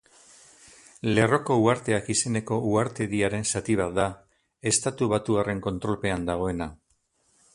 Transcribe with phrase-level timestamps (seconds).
[1.17, 4.07] Lerroko uharteak izeneko uhartediaren zati bat da,
[4.73, 6.71] estatubatuarren kontrolpean dagoena.